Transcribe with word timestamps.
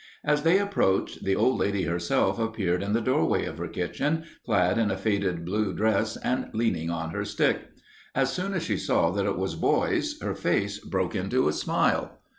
As 0.23 0.41
they 0.41 0.57
approached, 0.57 1.23
the 1.25 1.35
old 1.35 1.59
lady 1.59 1.83
herself 1.83 2.39
appeared 2.39 2.81
in 2.81 2.93
the 2.93 3.01
doorway 3.01 3.45
of 3.45 3.59
her 3.59 3.67
kitchen, 3.67 4.23
clad 4.43 4.79
in 4.79 4.89
a 4.89 4.97
faded 4.97 5.45
blue 5.45 5.75
dress 5.75 6.17
and 6.17 6.49
leaning 6.53 6.89
on 6.89 7.11
her 7.11 7.23
stick. 7.23 7.69
As 8.15 8.33
soon 8.33 8.55
as 8.55 8.63
she 8.63 8.77
saw 8.77 9.11
that 9.11 9.27
it 9.27 9.37
was 9.37 9.53
boys 9.53 10.19
her 10.19 10.33
face 10.33 10.79
broke 10.79 11.13
into 11.13 11.47
a 11.47 11.53
smile. 11.53 12.17